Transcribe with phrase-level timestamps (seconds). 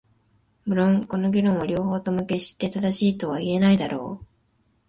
[0.65, 4.25] 無論この議論は両方とも決して正しいとは言えないだろう。